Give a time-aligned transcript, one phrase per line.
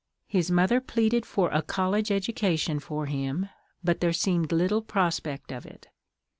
[0.25, 3.49] His mother pleaded for a college education for him,
[3.83, 5.89] but there seemed little prospect of it.